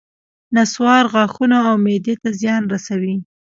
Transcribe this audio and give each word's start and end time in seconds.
نصوار 0.55 1.03
غاښونو 1.13 1.57
او 1.69 1.75
معدې 1.85 2.15
ته 2.21 2.29
زیان 2.39 2.63
رسوي 2.73 3.15